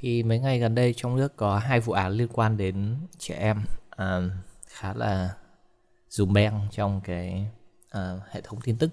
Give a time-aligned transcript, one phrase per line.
[0.00, 3.34] thì mấy ngày gần đây trong nước có hai vụ án liên quan đến trẻ
[3.34, 4.20] em à,
[4.66, 5.34] khá là
[6.08, 7.46] dùm beng trong cái
[7.90, 8.90] à, hệ thống tin tức.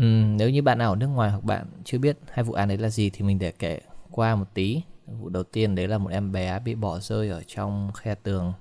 [0.00, 2.68] Uhm, nếu như bạn nào ở nước ngoài hoặc bạn chưa biết hai vụ án
[2.68, 3.80] đấy là gì thì mình để kể
[4.10, 4.82] qua một tí.
[5.06, 8.52] Vụ đầu tiên đấy là một em bé bị bỏ rơi ở trong khe tường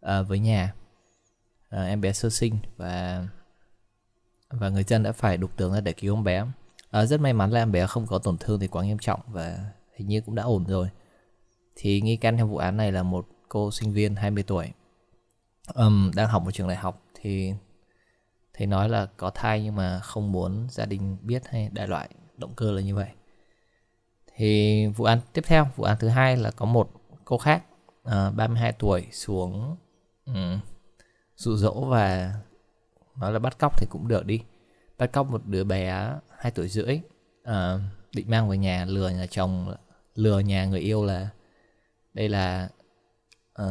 [0.00, 0.74] à, với nhà.
[1.68, 3.26] À, em bé sơ sinh và
[4.50, 6.46] và người dân đã phải đục tường ra để cứu em bé.
[6.90, 9.20] À, rất may mắn là em bé không có tổn thương thì quá nghiêm trọng
[9.26, 10.88] và hình như cũng đã ổn rồi.
[11.76, 14.72] Thì nghi can trong vụ án này là một cô sinh viên 20 tuổi.
[15.74, 17.52] Um, đang học một trường đại học thì
[18.54, 22.08] thầy nói là có thai nhưng mà không muốn gia đình biết hay đại loại
[22.36, 23.08] động cơ là như vậy.
[24.36, 26.90] Thì vụ án tiếp theo vụ án thứ hai là có một
[27.24, 27.64] cô khác
[28.04, 29.76] à, uh, 32 tuổi xuống
[30.26, 30.60] um,
[31.36, 32.34] dụ dỗ và
[33.16, 34.42] nói là bắt cóc thì cũng được đi.
[34.98, 37.00] Bắt cóc một đứa bé 2 tuổi rưỡi
[37.42, 37.80] uh,
[38.12, 39.74] định mang về nhà lừa nhà chồng
[40.14, 41.28] lừa nhà người yêu là
[42.14, 42.68] đây là
[43.62, 43.66] uh,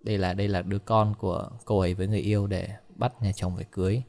[0.00, 3.32] đây là đây là đứa con của cô ấy với người yêu để bắt nhà
[3.32, 4.02] chồng phải cưới.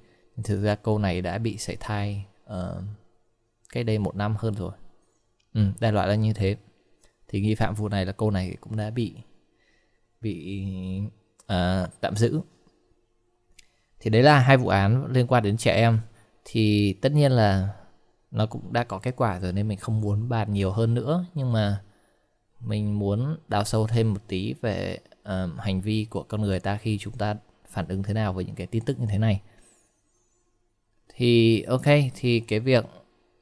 [0.44, 2.84] Thực ra cô này đã bị sảy thai uh,
[3.74, 4.72] cách đây một năm hơn rồi.
[5.54, 6.56] Ừ, đại loại là như thế.
[7.28, 9.16] Thì nghi phạm vụ này là cô này cũng đã bị
[10.22, 10.66] bị
[11.44, 12.42] uh, tạm giữ.
[14.00, 16.00] Thì đấy là hai vụ án liên quan đến trẻ em.
[16.46, 17.70] Thì tất nhiên là
[18.32, 21.26] nó cũng đã có kết quả rồi nên mình không muốn bàn nhiều hơn nữa.
[21.34, 21.82] Nhưng mà
[22.60, 26.78] mình muốn đào sâu thêm một tí về uh, hành vi của con người ta
[26.78, 27.36] khi chúng ta
[27.68, 29.42] phản ứng thế nào với những cái tin tức như thế này.
[31.16, 32.86] Thì ok thì cái việc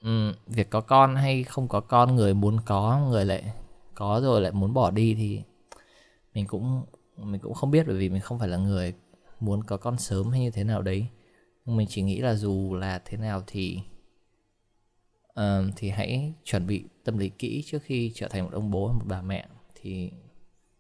[0.04, 3.44] um, việc có con hay không có con người muốn có người lại
[3.96, 5.42] có rồi lại muốn bỏ đi thì
[6.34, 6.84] mình cũng
[7.18, 8.94] mình cũng không biết bởi vì mình không phải là người
[9.40, 11.08] muốn có con sớm hay như thế nào đấy.
[11.66, 13.80] Nhưng mình chỉ nghĩ là dù là thế nào thì
[15.40, 18.88] Ờ, thì hãy chuẩn bị tâm lý kỹ trước khi trở thành một ông bố
[18.88, 20.12] hay một bà mẹ thì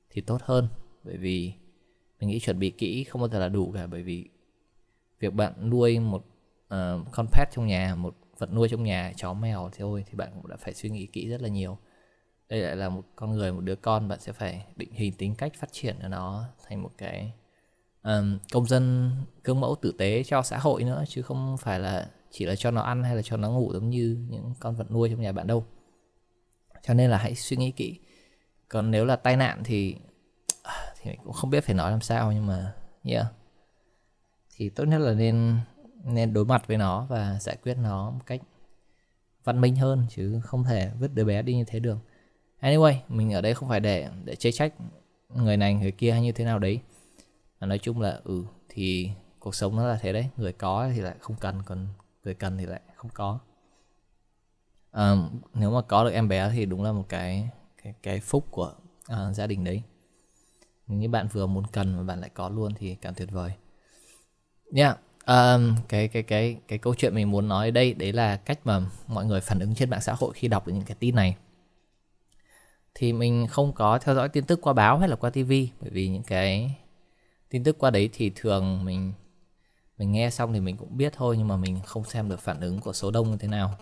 [0.10, 0.68] thì tốt hơn.
[1.04, 1.54] Bởi vì
[2.20, 3.88] mình nghĩ chuẩn bị kỹ không bao giờ là đủ cả.
[3.88, 4.26] Bởi vì
[5.20, 6.26] việc bạn nuôi một
[6.66, 10.16] uh, con pet trong nhà một vật nuôi trong nhà chó mèo thì thôi thì
[10.16, 11.78] bạn cũng đã phải suy nghĩ kỹ rất là nhiều.
[12.50, 15.36] Đây lại là một con người một đứa con bạn sẽ phải định hình tính
[15.36, 17.34] cách phát triển cho nó thành một cái
[18.04, 19.12] um, công dân
[19.44, 22.72] gương mẫu tử tế cho xã hội nữa chứ không phải là chỉ là cho
[22.72, 25.32] nó ăn hay là cho nó ngủ giống như những con vật nuôi trong nhà
[25.32, 25.66] bạn đâu.
[26.84, 28.00] Cho nên là hãy suy nghĩ kỹ.
[28.70, 29.96] Còn nếu là tai nạn thì
[31.02, 32.74] thì mình cũng không biết phải nói làm sao nhưng mà,
[33.04, 33.26] yeah.
[34.56, 35.58] Thì tốt nhất là nên
[36.04, 38.42] nên đối mặt với nó và giải quyết nó một cách
[39.44, 41.98] văn minh hơn chứ không thể vứt đứa bé đi như thế được.
[42.62, 44.74] Anyway, mình ở đây không phải để để chê trách
[45.30, 46.80] người này, người kia hay như thế nào đấy.
[47.60, 50.30] Mà nói chung là ừ thì cuộc sống nó là thế đấy.
[50.38, 51.88] Người có thì lại không cần, còn
[52.30, 53.40] người cần thì lại không có.
[54.92, 55.16] À,
[55.54, 57.50] nếu mà có được em bé thì đúng là một cái
[57.84, 58.74] cái cái phúc của
[59.06, 59.82] à, gia đình đấy.
[60.88, 63.52] Như bạn vừa muốn cần mà bạn lại có luôn thì càng tuyệt vời.
[64.72, 64.86] Nha
[65.26, 65.60] yeah.
[65.60, 68.60] um, cái cái cái cái câu chuyện mình muốn nói ở đây đấy là cách
[68.64, 71.16] mà mọi người phản ứng trên mạng xã hội khi đọc được những cái tin
[71.16, 71.36] này.
[72.94, 75.90] Thì mình không có theo dõi tin tức qua báo hay là qua tivi bởi
[75.90, 76.76] vì những cái
[77.50, 79.14] tin tức qua đấy thì thường mình
[80.00, 82.60] mình nghe xong thì mình cũng biết thôi nhưng mà mình không xem được phản
[82.60, 83.78] ứng của số đông như thế nào.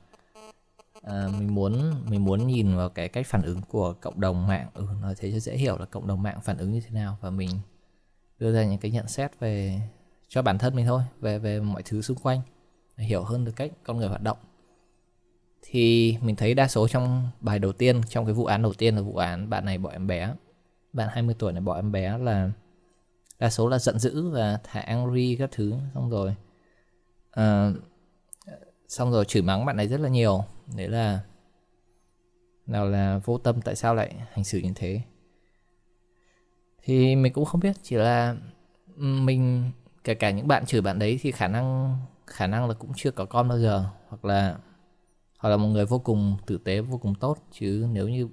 [1.02, 4.68] À, mình muốn mình muốn nhìn vào cái cách phản ứng của cộng đồng mạng.
[4.74, 7.18] Ừ, nói thế cho dễ hiểu là cộng đồng mạng phản ứng như thế nào.
[7.22, 7.50] Và mình
[8.40, 9.82] đưa ra những cái nhận xét về
[10.28, 12.42] cho bản thân mình thôi về về mọi thứ xung quanh
[12.98, 14.38] để hiểu hơn được cách con người hoạt động.
[15.62, 18.96] Thì mình thấy đa số trong bài đầu tiên trong cái vụ án đầu tiên
[18.96, 20.34] là vụ án bạn này bỏ em bé.
[20.94, 22.52] Bạn 20 tuổi này bỏ em bé là
[23.40, 25.74] đa số là giận dữ và thả angry các thứ.
[25.94, 26.36] Xong rồi
[27.40, 27.78] uh,
[28.88, 30.44] xong rồi chửi mắng bạn này rất là nhiều.
[30.78, 31.20] Đấy là
[32.66, 35.02] nào là vô tâm tại sao lại hành xử như thế?
[36.84, 38.36] Thì mình cũng không biết chỉ là
[38.96, 39.72] mình
[40.04, 41.98] kể cả những bạn chửi bạn đấy thì khả năng
[42.28, 43.86] khả năng là cũng chưa có con bao giờ.
[44.08, 44.58] Hoặc là
[45.40, 47.38] hoặc là một người vô cùng tử tế vô cùng tốt.
[47.52, 48.28] Chứ nếu như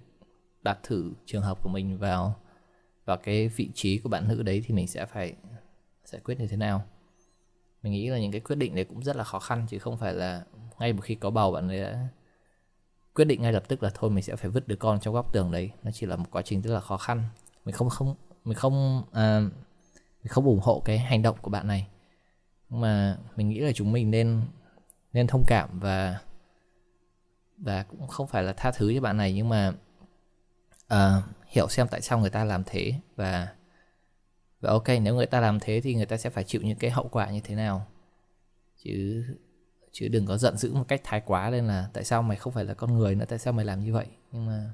[0.63, 2.35] đặt thử trường hợp của mình vào
[3.05, 5.35] và cái vị trí của bạn nữ đấy thì mình sẽ phải
[6.05, 6.85] giải quyết như thế nào?
[7.83, 9.99] Mình nghĩ là những cái quyết định đấy cũng rất là khó khăn chứ không
[9.99, 10.45] phải là
[10.79, 12.09] ngay một khi có bầu bạn ấy đã
[13.15, 15.33] quyết định ngay lập tức là thôi mình sẽ phải vứt đứa con trong góc
[15.33, 15.71] tường đấy.
[15.83, 17.23] Nó chỉ là một quá trình rất là khó khăn.
[17.65, 18.15] Mình không không
[18.45, 19.41] mình không à,
[20.23, 21.87] mình không ủng hộ cái hành động của bạn này.
[22.69, 24.43] Nhưng mà mình nghĩ là chúng mình nên
[25.13, 26.21] nên thông cảm và
[27.59, 29.33] và cũng không phải là tha thứ cho bạn này.
[29.33, 29.73] Nhưng mà
[30.95, 33.49] uh, hiểu xem tại sao người ta làm thế và
[34.61, 36.91] và ok nếu người ta làm thế thì người ta sẽ phải chịu những cái
[36.91, 37.87] hậu quả như thế nào.
[38.85, 39.25] Chứ
[39.93, 42.53] chứ đừng có giận dữ một cách thái quá lên là tại sao mày không
[42.53, 44.07] phải là con người nữa tại sao mày làm như vậy?
[44.33, 44.71] Nhưng mà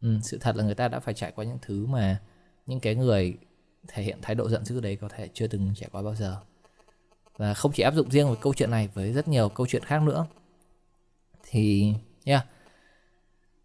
[0.00, 2.20] ừ, sự thật là người ta đã phải trải qua những thứ mà
[2.66, 3.38] những cái người
[3.88, 6.36] thể hiện thái độ giận dữ đấy có thể chưa từng trải qua bao giờ.
[7.36, 9.84] Và không chỉ áp dụng riêng với câu chuyện này với rất nhiều câu chuyện
[9.84, 10.26] khác nữa.
[11.42, 11.94] Thì
[12.24, 12.46] yeah.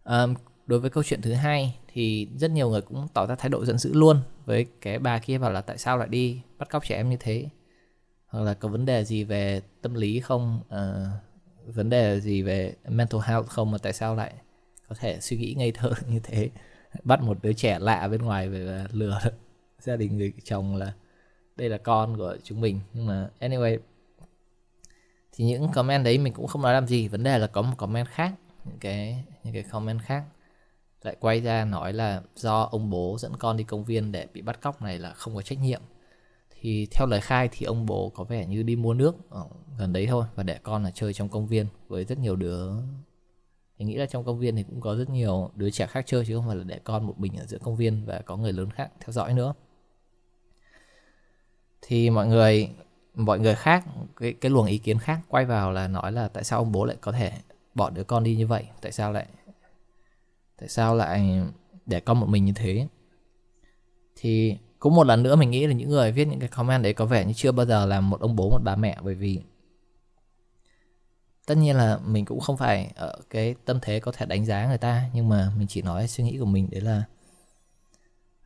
[0.03, 0.35] Um,
[0.67, 3.65] đối với câu chuyện thứ hai thì rất nhiều người cũng tỏ ra thái độ
[3.65, 6.85] giận dữ luôn với cái bà kia bảo là tại sao lại đi bắt cóc
[6.85, 7.49] trẻ em như thế?
[8.27, 10.59] Hoặc là có vấn đề gì về tâm lý không?
[10.67, 14.33] Uh, vấn đề gì về mental health không mà tại sao lại
[14.89, 16.49] có thể suy nghĩ ngây thơ như thế?
[17.03, 19.19] Bắt một đứa trẻ lạ bên ngoài về lừa
[19.79, 20.93] gia đình người chồng là
[21.55, 22.79] đây là con của chúng mình.
[22.93, 23.77] Nhưng mà anyway
[25.31, 27.07] thì những comment đấy mình cũng không nói làm gì.
[27.07, 28.33] Vấn đề là có một comment khác
[28.65, 30.23] những cái những cái comment khác
[31.01, 34.41] lại quay ra nói là do ông bố dẫn con đi công viên để bị
[34.41, 35.81] bắt cóc này là không có trách nhiệm.
[36.61, 39.45] Thì theo lời khai thì ông bố có vẻ như đi mua nước ở
[39.77, 42.71] gần đấy thôi và để con là chơi trong công viên với rất nhiều đứa.
[43.77, 46.25] Mình nghĩ là trong công viên thì cũng có rất nhiều đứa trẻ khác chơi
[46.25, 48.53] chứ không phải là để con một mình ở giữa công viên và có người
[48.53, 49.53] lớn khác theo dõi nữa.
[51.81, 52.69] Thì mọi người
[53.15, 56.43] mọi người khác, cái cái luồng ý kiến khác quay vào là nói là tại
[56.43, 57.31] sao ông bố lại có thể
[57.73, 58.67] bỏ đứa con đi như vậy?
[58.81, 59.27] Tại sao lại
[60.57, 61.41] tại sao lại
[61.85, 62.87] để con một mình như thế?
[64.15, 66.93] Thì cũng một lần nữa mình nghĩ là những người viết những cái comment đấy
[66.93, 69.41] có vẻ như chưa bao giờ làm một ông bố một bà mẹ bởi vì
[71.47, 74.67] tất nhiên là mình cũng không phải ở cái tâm thế có thể đánh giá
[74.67, 77.03] người ta nhưng mà mình chỉ nói suy nghĩ của mình đấy là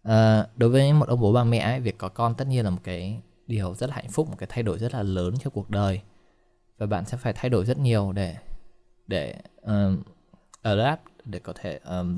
[0.08, 2.70] uh, đối với một ông bố bà mẹ ấy, việc có con tất nhiên là
[2.70, 5.50] một cái điều rất là hạnh phúc một cái thay đổi rất là lớn cho
[5.50, 6.02] cuộc đời.
[6.78, 8.36] Và bạn sẽ phải thay đổi rất nhiều để
[9.08, 10.00] để uh,
[10.62, 12.16] adapt để có thể um,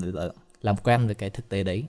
[0.60, 1.84] làm quen với cái thực tế đấy.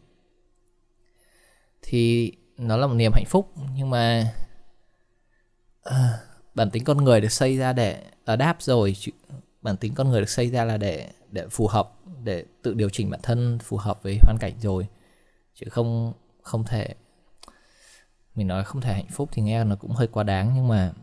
[1.81, 4.33] Thì nó là một niềm hạnh phúc nhưng mà
[5.89, 5.93] uh,
[6.55, 8.95] bản tính con người được xây ra để adapt rồi
[9.61, 11.93] bản tính con người được xây ra là để để phù hợp
[12.23, 14.87] để tự điều chỉnh bản thân phù hợp với hoàn cảnh rồi.
[15.55, 16.95] Chứ không không thể
[18.35, 20.93] mình nói không thể hạnh phúc thì nghe nó cũng hơi quá đáng nhưng mà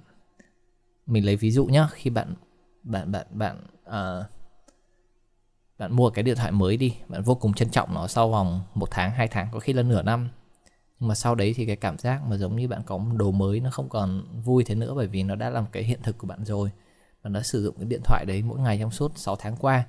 [1.07, 2.35] mình lấy ví dụ nhá khi bạn
[2.83, 4.27] bạn bạn bạn uh,
[5.81, 8.61] bạn mua cái điện thoại mới đi bạn vô cùng trân trọng nó sau vòng
[8.75, 10.29] một tháng hai tháng có khi là nửa năm.
[10.99, 13.31] Nhưng mà sau đấy thì cái cảm giác mà giống như bạn có một đồ
[13.31, 16.19] mới nó không còn vui thế nữa bởi vì nó đã làm cái hiện thực
[16.19, 16.71] của bạn rồi.
[17.23, 19.85] Bạn đã sử dụng cái điện thoại đấy mỗi ngày trong suốt 6 tháng qua.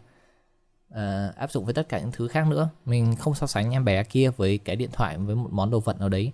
[0.89, 2.69] À, áp dụng với tất cả những thứ khác nữa.
[2.85, 5.79] Mình không so sánh em bé kia với cái điện thoại với một món đồ
[5.79, 6.31] vật nào đấy.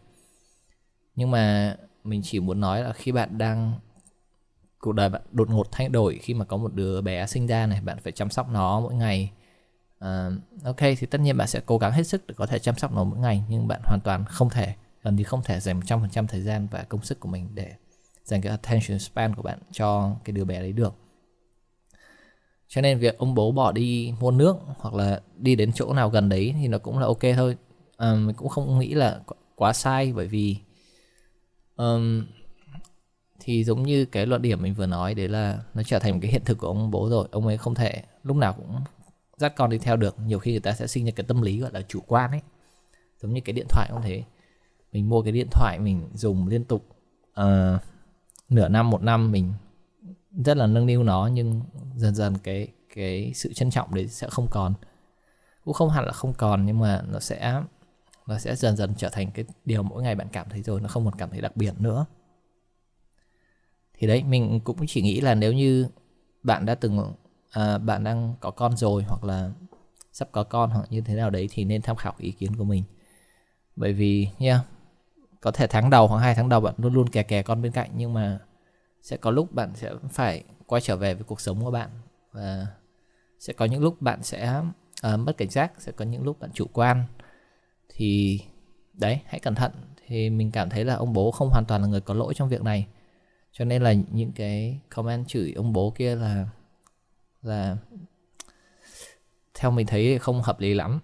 [1.15, 3.73] Nhưng mà mình chỉ muốn nói là khi bạn đang
[4.79, 7.67] cuộc đời bạn đột ngột thay đổi khi mà có một đứa bé sinh ra
[7.67, 9.31] này bạn phải chăm sóc nó mỗi ngày
[10.05, 12.75] uh, ok thì tất nhiên bạn sẽ cố gắng hết sức để có thể chăm
[12.75, 15.79] sóc nó mỗi ngày nhưng bạn hoàn toàn không thể gần như không thể dành
[15.79, 17.73] 100% thời gian và công sức của mình để
[18.23, 20.93] dành cái attention span của bạn cho cái đứa bé đấy được.
[22.67, 26.09] Cho nên việc ông bố bỏ đi mua nước hoặc là đi đến chỗ nào
[26.09, 27.57] gần đấy thì nó cũng là ok thôi.
[27.97, 29.19] À, mình cũng không nghĩ là
[29.55, 30.57] quá sai bởi vì
[31.75, 32.25] um,
[33.39, 36.19] thì giống như cái luận điểm mình vừa nói đấy là nó trở thành một
[36.21, 37.27] cái hiện thực của ông bố rồi.
[37.31, 38.75] Ông ấy không thể lúc nào cũng
[39.37, 40.19] dắt con đi theo được.
[40.19, 42.41] Nhiều khi người ta sẽ sinh ra cái tâm lý gọi là chủ quan ấy.
[43.21, 44.23] Giống như cái điện thoại cũng thế.
[44.91, 46.85] Mình mua cái điện thoại mình dùng liên tục
[47.41, 47.81] uh,
[48.49, 49.53] nửa năm một năm mình
[50.45, 51.61] rất là nâng niu nó nhưng
[51.95, 54.73] dần dần cái cái sự trân trọng đấy sẽ không còn.
[55.63, 57.61] Cũng không hẳn là không còn nhưng mà nó sẽ
[58.27, 60.87] nó sẽ dần dần trở thành cái điều mỗi ngày bạn cảm thấy rồi nó
[60.87, 62.05] không còn cảm thấy đặc biệt nữa.
[63.93, 65.87] Thì đấy mình cũng chỉ nghĩ là nếu như
[66.43, 67.13] bạn đã từng
[67.51, 69.51] à, bạn đang có con rồi hoặc là
[70.13, 72.63] sắp có con hoặc như thế nào đấy thì nên tham khảo ý kiến của
[72.63, 72.83] mình.
[73.75, 74.65] Bởi vì nha yeah,
[75.41, 77.71] có thể tháng đầu hoặc hai tháng đầu bạn luôn luôn kè kè con bên
[77.71, 78.39] cạnh nhưng mà
[79.01, 81.89] sẽ có lúc bạn sẽ phải quay trở về với cuộc sống của bạn
[82.31, 82.67] và
[83.39, 84.61] sẽ có những lúc bạn sẽ
[85.13, 87.03] uh, mất cảnh giác sẽ có những lúc bạn chủ quan.
[87.89, 88.41] Thì
[88.93, 89.71] đấy hãy cẩn thận.
[90.07, 92.49] Thì mình cảm thấy là ông bố không hoàn toàn là người có lỗi trong
[92.49, 92.87] việc này.
[93.51, 96.47] Cho nên là những cái comment chửi ông bố kia là
[97.47, 97.77] là
[99.53, 100.99] theo mình thấy không hợp lý lắm.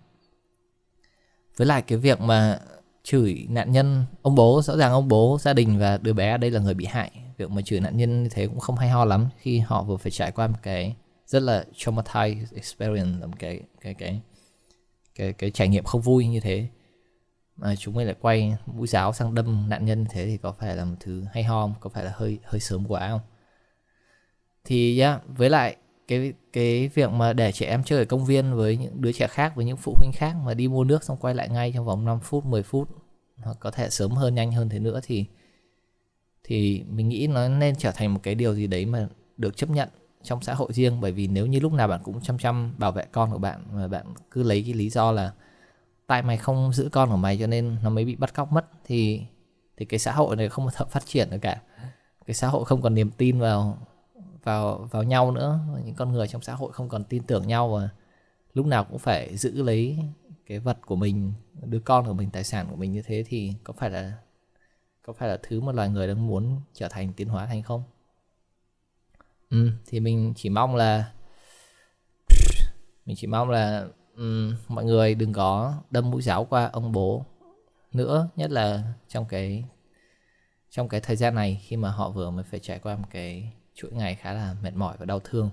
[1.57, 2.59] Với lại cái việc mà
[3.03, 6.51] chửi nạn nhân ông bố rõ ràng ông bố gia đình và đứa bé đây
[6.51, 7.12] là người bị hại.
[7.38, 9.97] Việc mà chửi nạn nhân như thế cũng không hay ho lắm khi họ vừa
[9.97, 10.95] phải trải qua một cái
[11.25, 14.21] rất là traumatized experience là một cái cái cái
[15.15, 16.67] cái cái trải nghiệm không vui như thế.
[17.55, 20.75] Mà chúng mình lại quay mũi giáo sang đâm nạn nhân thế thì có phải
[20.75, 21.73] là một thứ hay ho không?
[21.79, 23.21] có phải là hơi hơi sớm quá không?
[24.65, 25.75] Thì yeah, với lại
[26.20, 29.27] cái cái việc mà để trẻ em chơi ở công viên với những đứa trẻ
[29.27, 31.86] khác, với những phụ huynh khác mà đi mua nước xong quay lại ngay trong
[31.86, 32.89] vòng 5 phút 10 phút,
[33.38, 35.25] hoặc có thể sớm hơn, nhanh hơn thế nữa thì
[36.43, 39.70] thì mình nghĩ nó nên trở thành một cái điều gì đấy mà được chấp
[39.70, 39.89] nhận
[40.24, 41.01] trong xã hội riêng.
[41.01, 43.63] Bởi vì nếu như lúc nào bạn cũng chăm chăm bảo vệ con của bạn
[43.72, 45.32] mà bạn cứ lấy cái lý do là
[46.08, 48.65] tại mày không giữ con của mày cho nên nó mới bị bắt cóc mất,
[48.86, 49.22] thì
[49.77, 51.62] thì cái xã hội này không có thể phát triển được cả.
[52.25, 53.77] Cái xã hội không còn niềm tin vào
[54.43, 55.59] vào vào nhau nữa.
[55.85, 57.89] Những con người trong xã hội không còn tin tưởng nhau và
[58.53, 60.00] lúc nào cũng phải giữ lấy
[60.45, 63.53] cái vật của mình đứa con của mình tài sản của mình như thế thì
[63.63, 64.13] có phải là
[65.01, 67.83] có phải là thứ mà loài người đang muốn trở thành tiến hóa thành không?
[69.50, 71.12] Ừ, thì mình chỉ mong là
[73.05, 77.25] mình chỉ mong là um, mọi người đừng có đâm mũi giáo qua ông bố
[77.91, 79.63] nữa nhất là trong cái
[80.69, 83.53] trong cái thời gian này khi mà họ vừa mới phải trải qua một cái
[83.75, 85.50] chuỗi ngày khá là mệt mỏi và đau thương.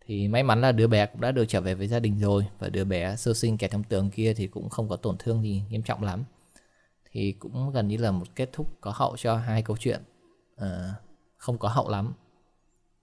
[0.00, 2.46] Thì may mắn là đứa bé cũng đã được trở về với gia đình rồi
[2.58, 5.42] và đứa bé sơ sinh kẻ trong tường kia thì cũng không có tổn thương
[5.42, 6.24] gì nghiêm trọng lắm.
[7.10, 10.02] Thì cũng gần như là một kết thúc có hậu cho hai câu chuyện.
[10.56, 10.94] À,
[11.36, 12.12] không có hậu lắm.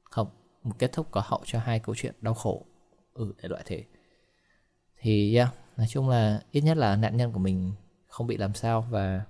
[0.03, 0.27] Không
[0.63, 2.65] một kết thúc có hậu cho hai câu chuyện đau khổ.
[3.13, 3.83] Ừ để loại thế.
[4.97, 7.73] Thì yeah, nói chung là ít nhất là nạn nhân của mình
[8.07, 9.25] không bị làm sao và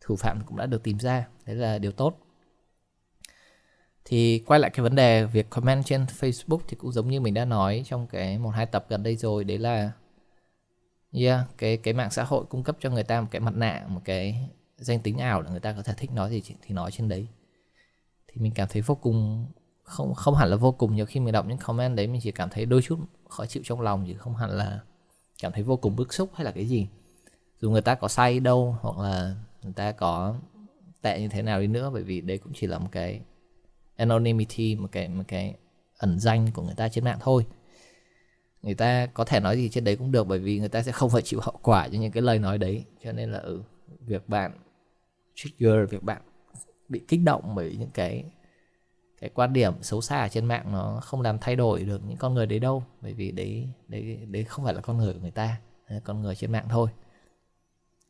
[0.00, 1.28] thủ phạm cũng đã được tìm ra.
[1.46, 2.18] Đấy là điều tốt
[4.04, 7.34] thì quay lại cái vấn đề việc comment trên Facebook thì cũng giống như mình
[7.34, 9.92] đã nói trong cái một hai tập gần đây rồi đấy là
[11.12, 13.86] yeah, cái cái mạng xã hội cung cấp cho người ta một cái mặt nạ
[13.88, 16.90] một cái danh tính ảo để người ta có thể thích nói gì thì nói
[16.90, 17.26] trên đấy.
[18.28, 19.46] Thì mình cảm thấy vô cùng
[19.82, 22.32] không không hẳn là vô cùng nhiều khi mình đọc những comment đấy mình chỉ
[22.32, 24.80] cảm thấy đôi chút khó chịu trong lòng chứ không hẳn là
[25.42, 26.88] cảm thấy vô cùng bức xúc hay là cái gì.
[27.60, 30.34] Dù người ta có sai đâu hoặc là người ta có
[31.02, 33.20] tệ như thế nào đi nữa bởi vì đấy cũng chỉ là một cái
[34.02, 35.54] anonymity một cái một cái
[35.98, 37.46] ẩn danh của người ta trên mạng thôi.
[38.62, 40.92] Người ta có thể nói gì trên đấy cũng được bởi vì người ta sẽ
[40.92, 42.84] không phải chịu hậu quả cho những cái lời nói đấy.
[43.04, 43.62] Cho nên là ừ,
[44.00, 44.52] việc bạn
[45.34, 46.22] trigger việc bạn
[46.88, 48.24] bị kích động bởi những cái
[49.20, 52.16] cái quan điểm xấu xa ở trên mạng nó không làm thay đổi được những
[52.16, 52.84] con người đấy đâu.
[53.00, 55.60] Bởi vì đấy đấy đấy không phải là con người của người ta
[56.04, 56.88] con người trên mạng thôi.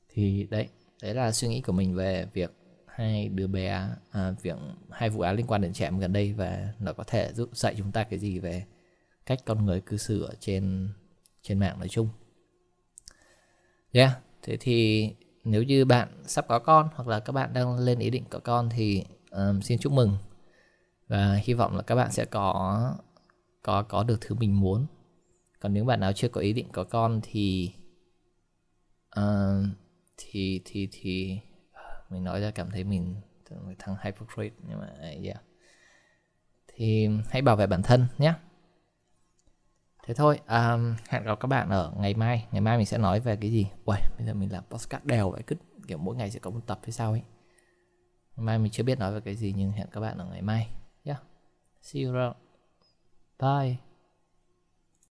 [0.08, 0.68] Thì đấy
[1.02, 2.61] đấy là suy nghĩ của mình về việc
[2.94, 4.56] hai đứa bé à, việc
[4.90, 7.56] hai vụ án liên quan đến trẻ em gần đây và nó có thể giúp
[7.56, 8.64] dạy chúng ta cái gì về
[9.26, 10.88] cách con người cư xử ở trên
[11.42, 12.08] trên mạng nói chung.
[13.92, 15.08] Yeah, thế thì
[15.44, 18.38] nếu như bạn sắp có con hoặc là các bạn đang lên ý định có
[18.38, 20.16] con thì um, xin chúc mừng
[21.08, 22.94] và hy vọng là các bạn sẽ có
[23.62, 24.86] có có được thứ mình muốn.
[25.60, 27.72] Còn nếu bạn nào chưa có ý định có con thì
[29.20, 29.66] uh,
[30.16, 31.38] thì thì thì
[32.12, 33.16] mình nói ra cảm thấy mình
[33.78, 34.88] thằng hypocrite nhưng mà
[35.24, 35.42] yeah.
[36.68, 38.34] thì hãy bảo vệ bản thân nhé.
[40.04, 42.46] Thế thôi um, hẹn gặp các bạn ở ngày mai.
[42.50, 43.66] Ngày mai mình sẽ nói về cái gì?
[43.84, 45.56] Uầy, bây giờ mình làm podcast đều vậy cứ
[45.88, 47.22] kiểu mỗi ngày sẽ có một tập hay sao ấy.
[48.36, 50.42] Ngày mai mình chưa biết nói về cái gì nhưng hẹn các bạn ở ngày
[50.42, 50.68] mai
[51.04, 51.22] yeah
[51.82, 52.36] see you around.
[53.38, 53.91] Bye.